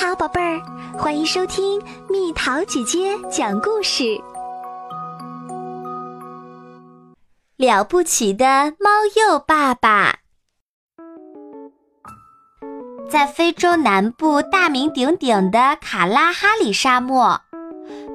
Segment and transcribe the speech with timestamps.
[0.00, 0.62] 好，宝贝儿，
[0.98, 4.18] 欢迎收听蜜桃姐姐讲故事。
[7.58, 8.46] 了不起的
[8.80, 10.20] 猫鼬爸爸，
[13.10, 17.38] 在非洲南部大名鼎鼎的卡拉哈里沙漠，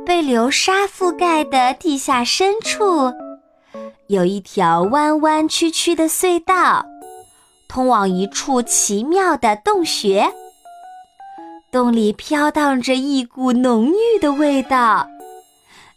[0.07, 3.13] 被流沙覆盖的地下深处，
[4.07, 6.83] 有一条弯弯曲曲的隧道，
[7.67, 10.33] 通往一处奇妙的洞穴。
[11.75, 15.05] 洞里飘荡着一股浓郁的味道，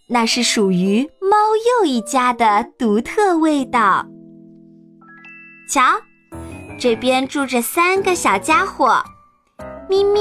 [0.08, 4.04] 那是属于猫鼬一家的独特味道。
[5.70, 5.80] 瞧，
[6.80, 9.00] 这边住着三个小家伙：
[9.88, 10.18] 咪咪、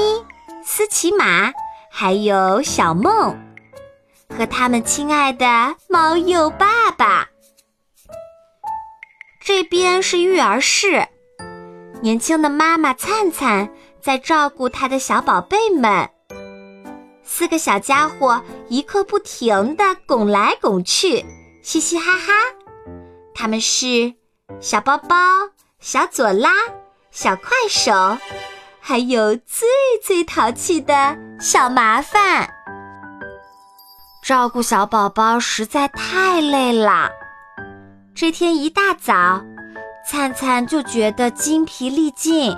[0.64, 1.52] 斯奇马，
[1.90, 3.36] 还有小梦，
[4.28, 7.26] 和他们亲爱的猫鼬爸爸。
[9.44, 11.08] 这边是育儿室，
[12.00, 13.68] 年轻的妈妈灿灿。
[14.00, 16.08] 在照顾他的小宝贝们，
[17.22, 21.24] 四个小家伙一刻不停地拱来拱去，
[21.62, 22.32] 嘻嘻哈哈。
[23.34, 24.14] 他们是
[24.60, 25.16] 小包包、
[25.80, 26.50] 小左拉、
[27.10, 28.18] 小快手，
[28.80, 29.68] 还有最
[30.02, 32.48] 最淘气的小麻烦。
[34.22, 37.10] 照顾小宝宝实在太累了。
[38.14, 39.42] 这天一大早，
[40.06, 42.56] 灿灿就觉得精疲力尽。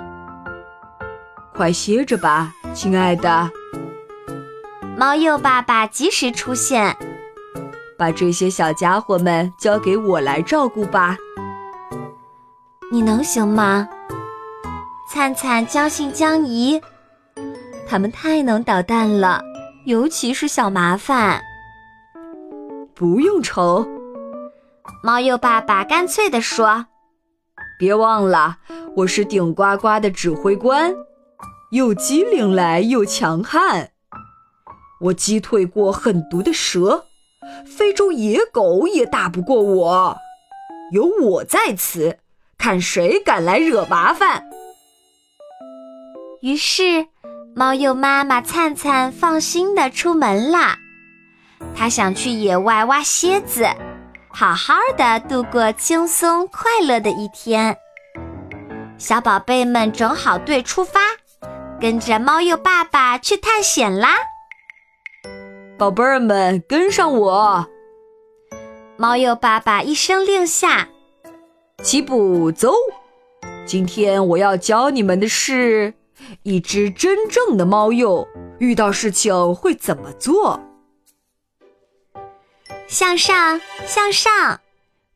[1.61, 3.47] 快歇着吧，亲爱的。
[4.97, 6.97] 猫鼬爸爸及时出现，
[7.95, 11.15] 把这些小家伙们交给我来照顾吧。
[12.91, 13.87] 你能行吗？
[15.07, 16.81] 灿灿将信将疑。
[17.87, 19.39] 他们太能捣蛋了，
[19.85, 21.39] 尤其是小麻烦。
[22.95, 23.87] 不用愁，
[25.03, 26.87] 猫鼬爸爸干脆地说
[27.77, 28.57] ：“别忘了，
[28.95, 30.91] 我是顶呱呱的指挥官。”
[31.71, 33.91] 又机灵来又强悍，
[34.99, 37.05] 我击退过狠毒的蛇，
[37.65, 40.17] 非洲野狗也打不过我。
[40.91, 42.17] 有我在此，
[42.57, 44.43] 看谁敢来惹麻烦。
[46.41, 47.07] 于是，
[47.55, 50.77] 猫鼬妈妈灿灿放心的出门啦。
[51.73, 53.65] 他想去野外挖蝎子，
[54.27, 57.77] 好好的度过轻松快乐的一天。
[58.97, 60.99] 小宝贝们整好队出发。
[61.81, 64.09] 跟着猫鼬爸爸去探险啦！
[65.79, 67.67] 宝贝儿们，跟上我！
[68.97, 70.87] 猫鼬爸爸一声令下，
[71.81, 72.71] 起步走！
[73.65, 75.95] 今天我要教你们的是，
[76.43, 78.27] 一只真正的猫鼬
[78.59, 80.61] 遇到事情会怎么做。
[82.85, 84.59] 向上，向上，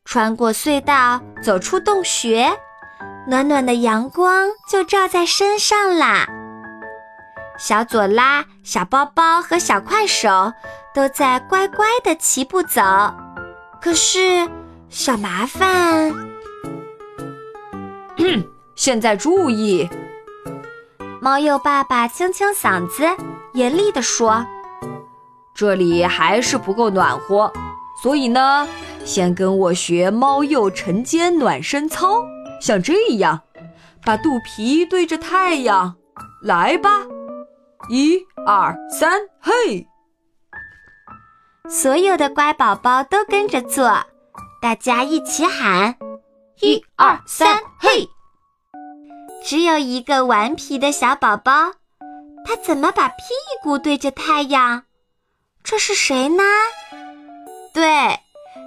[0.04, 2.58] 穿过隧道，走出洞穴，
[3.28, 6.26] 暖暖的阳光就照在身上啦！
[7.58, 10.52] 小左拉、小包包和小快手
[10.94, 12.82] 都在乖乖的齐步走，
[13.80, 14.48] 可是
[14.88, 16.12] 小麻烦，
[18.74, 19.88] 现在注意！
[21.20, 23.04] 猫鼬爸爸清清嗓子，
[23.54, 24.44] 严厉地说
[25.54, 27.50] ：“这里还是不够暖和，
[28.02, 28.68] 所以呢，
[29.04, 32.22] 先跟我学猫鼬晨间暖身操，
[32.60, 33.40] 像这样，
[34.04, 35.96] 把肚皮对着太阳，
[36.42, 37.00] 来吧。”
[37.88, 39.86] 一二三，嘿！
[41.68, 44.04] 所有的乖宝宝都跟着做，
[44.60, 45.96] 大家一起喊：
[46.60, 48.08] 一二三，嘿！
[49.44, 51.52] 只有一个顽皮的小宝宝，
[52.44, 53.14] 他怎么把屁
[53.62, 54.82] 股对着太阳？
[55.62, 56.42] 这是谁呢？
[57.72, 58.18] 对，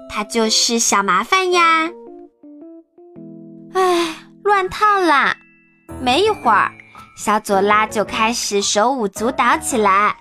[0.10, 1.90] 他就是小麻烦呀！
[3.74, 5.36] 哎，乱套啦！
[6.02, 6.72] 没一会儿。
[7.20, 10.16] 小左拉就开始手舞足蹈起来，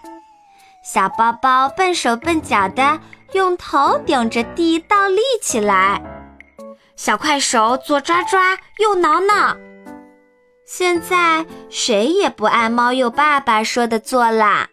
[0.83, 2.99] 小包包笨手笨脚的
[3.35, 6.03] 用头顶着地倒立起来，
[6.97, 9.57] 小快手左抓抓右挠挠。
[10.67, 14.69] 现在谁也不按猫鼬爸爸说的做啦。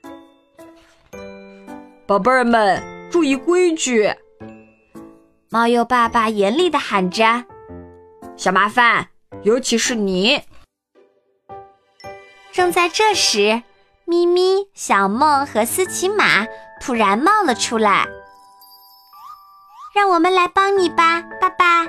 [2.07, 4.11] 宝贝儿们，注意规矩！
[5.51, 7.45] 猫鼬爸爸严厉的喊着
[8.35, 9.09] ：“小麻烦，
[9.43, 10.41] 尤其是你。”
[12.55, 13.63] 正在这时，
[14.05, 16.45] 咪咪、小梦和斯奇马
[16.79, 18.07] 突然冒了出来。
[19.93, 21.85] 让我们来帮你吧，爸爸。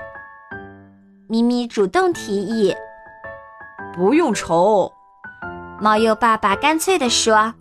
[1.29, 2.75] 咪咪主动提议。
[3.95, 4.93] 不用愁，
[5.81, 7.55] 猫鼬爸爸干脆地说：“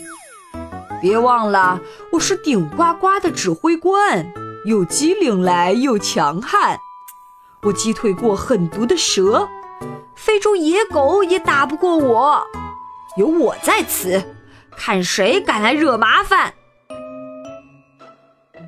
[1.00, 1.80] 别忘了，
[2.12, 4.26] 我是顶呱呱的指挥官，
[4.66, 6.80] 又机灵来又强悍。
[7.62, 9.48] 我击退过狠毒的蛇，
[10.16, 12.44] 非洲野狗也打不过我。”
[13.16, 14.24] 有我在此，
[14.76, 16.54] 看谁敢来惹麻烦。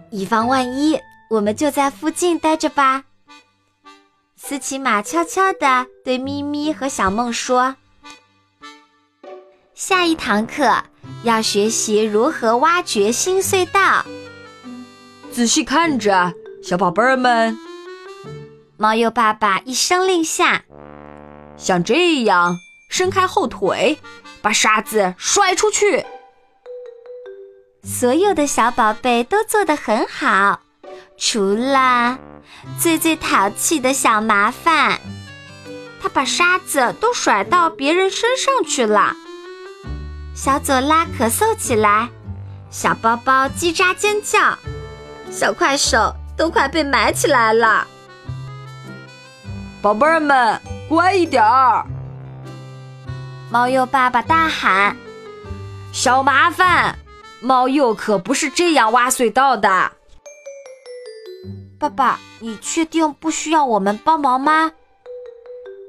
[0.10, 1.00] 以防万一，
[1.30, 3.04] 我们就在附近待着吧。
[4.38, 7.76] 斯奇马悄悄地对咪咪和小梦说
[9.76, 10.84] ：“下一堂课
[11.24, 14.06] 要学习如何挖掘新隧道。
[15.30, 16.34] 仔细看着，
[16.64, 17.58] 小宝贝儿们。”
[18.78, 20.64] 猫鼬爸爸一声令下，
[21.58, 22.56] 像这样
[22.90, 24.00] 伸开后腿，
[24.42, 26.06] 把沙子甩出去。
[27.84, 30.62] 所有的小宝贝都做得很好，
[31.18, 32.18] 除了
[32.80, 35.00] 最最淘气的小麻烦，
[36.02, 39.16] 他把沙子都甩到别人身上去了。
[40.36, 42.10] 小左拉咳嗽起来，
[42.70, 44.58] 小包包叽喳尖叫，
[45.32, 47.88] 小快手都快被埋起来了。
[49.82, 50.60] 宝贝儿们，
[50.90, 51.86] 乖一点儿！
[53.50, 54.98] 猫鼬爸爸大喊
[55.94, 57.00] ：“小麻烦，
[57.40, 59.92] 猫鼬可不是这样挖隧道的。”
[61.80, 64.74] 爸爸，你确定不需要我们帮忙吗？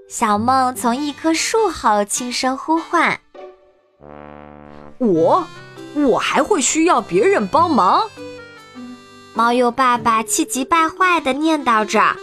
[0.08, 3.20] 小梦从一棵树后轻声呼唤
[4.98, 5.44] ：“我，
[5.94, 8.08] 我还会需要别人帮忙？”
[9.34, 12.16] 猫鼬爸爸气急败坏地念叨着：“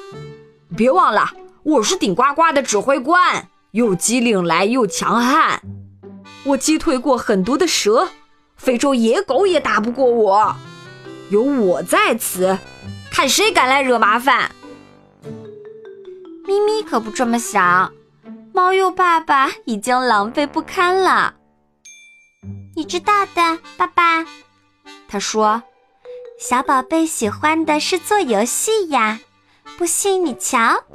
[0.77, 1.33] 别忘了。”
[1.65, 5.61] 我是顶呱呱的指挥官，又机灵来又强悍。
[6.45, 8.07] 我击退过很多的蛇，
[8.55, 10.55] 非洲野狗也打不过我。
[11.29, 12.57] 有我在此，
[13.11, 14.49] 看谁敢来惹麻烦。
[16.45, 17.91] 咪咪可不这么想，
[18.53, 21.33] 猫鼬爸爸已经狼狈不堪了。
[22.77, 24.25] 你知道的，爸爸。
[25.09, 25.61] 他说
[26.39, 29.19] ：“小宝贝喜欢的是做游戏呀，
[29.77, 30.85] 不信你瞧。”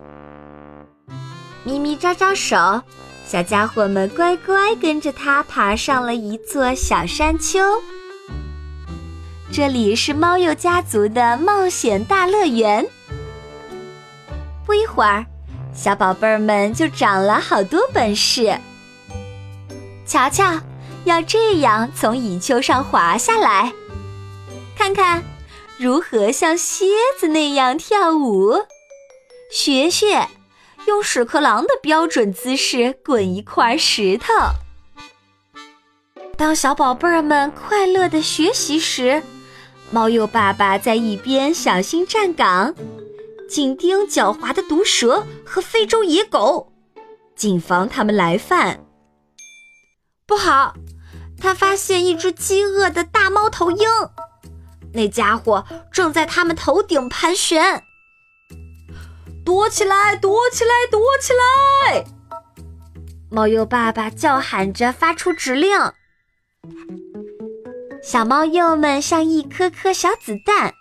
[1.62, 2.82] 咪咪招招手，
[3.26, 7.60] 小家伙们乖乖跟着它爬上了一座小山丘。
[9.52, 12.86] 这里是猫鼬家族的冒险大乐园。
[14.64, 15.26] 不一会儿，
[15.74, 18.58] 小宝贝儿们就长了好多本事。
[20.06, 20.58] 瞧瞧，
[21.04, 23.72] 要这样从蚁丘上滑下来，
[24.76, 25.22] 看看
[25.78, 26.86] 如何像蝎
[27.18, 28.54] 子那样跳舞，
[29.52, 30.26] 学学。
[30.90, 34.26] 用屎壳郎的标准姿势滚一块石头。
[36.36, 39.22] 当小宝贝儿们快乐的学习时，
[39.92, 42.74] 猫鼬爸爸在一边小心站岗，
[43.48, 46.72] 紧盯狡猾的毒蛇和非洲野狗，
[47.36, 48.80] 谨防他们来犯。
[50.26, 50.74] 不好，
[51.40, 53.88] 他发现一只饥饿的大猫头鹰，
[54.94, 57.84] 那家伙正在他们头顶盘旋。
[59.50, 60.14] 躲起来！
[60.14, 60.70] 躲起来！
[60.88, 62.04] 躲起来！
[63.28, 65.76] 猫鼬爸爸叫喊着发出指令。
[68.00, 70.72] 小猫鼬们像一颗颗小子弹，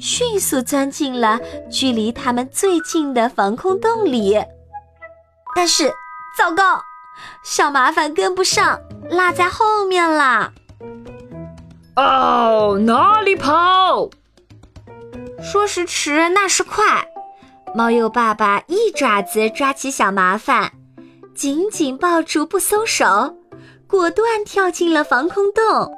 [0.00, 1.38] 迅速钻进了
[1.70, 4.42] 距离他们最近的防空洞里。
[5.54, 5.92] 但是，
[6.38, 6.80] 糟糕，
[7.44, 8.80] 小麻烦跟不上，
[9.10, 10.54] 落在后面啦。
[11.96, 14.08] 哦，哪里跑？
[15.42, 17.05] 说时迟，那时快。
[17.76, 20.72] 猫鼬爸爸一爪子抓起小麻烦，
[21.34, 23.36] 紧紧抱住不松手，
[23.86, 25.92] 果断跳进了防空洞。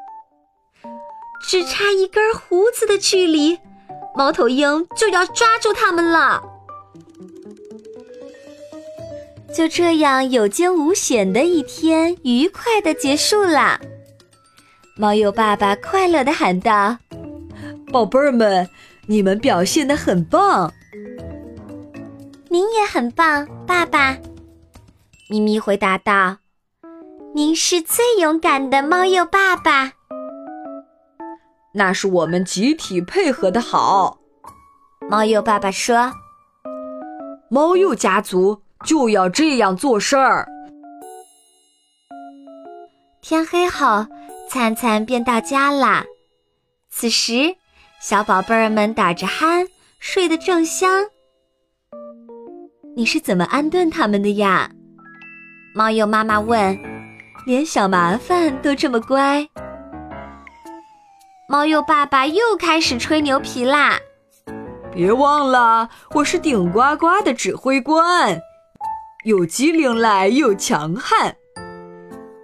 [1.40, 3.56] 只差一根胡子的距离，
[4.16, 6.42] 猫头鹰就要抓住他们了。
[9.54, 13.80] 就这样有惊无险的一天，愉快的结束了。
[14.96, 16.98] 猫鼬爸爸快乐的喊道
[17.92, 18.68] ：“宝贝儿们，
[19.06, 20.74] 你们表现的很棒。”
[22.50, 24.16] 您也很棒，爸爸。
[25.28, 26.38] 咪咪回答道
[27.34, 29.92] ：“您是最勇敢的猫鼬爸爸。”
[31.74, 34.18] 那是我们集体配合的好。
[35.10, 36.10] 猫鼬爸爸说
[37.50, 40.48] ：“猫鼬家族就要这样做事儿。”
[43.20, 44.06] 天黑后，
[44.48, 46.04] 灿灿便到家了。
[46.88, 47.54] 此时，
[48.00, 49.68] 小宝贝儿们打着鼾，
[50.00, 51.04] 睡得正香。
[52.98, 54.68] 你是怎么安顿他们的呀？
[55.72, 56.76] 猫鼬妈妈问。
[57.46, 59.46] 连小麻烦都这么乖。
[61.48, 64.00] 猫鼬爸爸又开始吹牛皮啦。
[64.92, 68.40] 别忘了，我是顶呱呱的指挥官，
[69.24, 71.36] 又机灵来又强悍。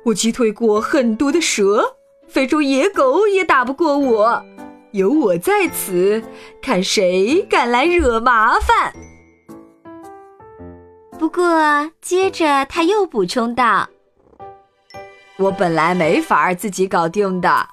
[0.05, 1.97] 我击退过很多的蛇，
[2.29, 4.45] 非洲野狗也打不过我。
[4.93, 6.23] 有我在此，
[6.63, 8.95] 看谁敢来惹麻烦。
[11.19, 13.89] 不过，接着他又补充道
[15.39, 17.67] ：“我本来没法自己搞定的，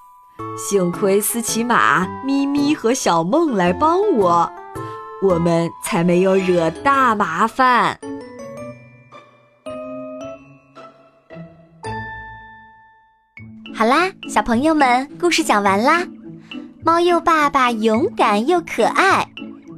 [0.57, 4.49] 幸亏斯奇马、咪咪和小梦来帮我，
[5.21, 7.99] 我们才没有惹大麻烦。
[13.75, 16.03] 好啦，小朋友们，故事讲完啦。
[16.83, 19.27] 猫鼬爸爸勇敢又可爱，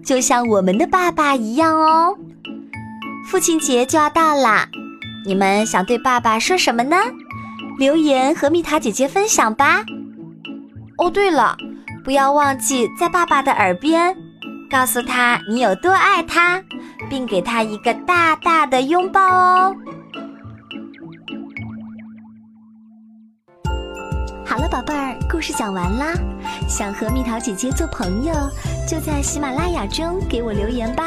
[0.06, 2.16] 就像我们的爸爸一样哦。
[3.26, 4.68] 父亲节就要到啦，
[5.26, 6.98] 你们想对爸爸说什么呢？
[7.80, 9.84] 留言和蜜桃姐姐分享吧。
[10.98, 11.58] 哦，对了，
[12.04, 14.16] 不要忘记在爸爸的耳边
[14.70, 16.62] 告诉他你有多爱他，
[17.10, 19.76] 并给他一个大大的拥抱哦。
[24.46, 26.14] 好了，宝贝儿，故事讲完啦。
[26.68, 28.34] 想和蜜桃姐姐做朋友，
[28.88, 31.06] 就在喜马拉雅中给我留言吧。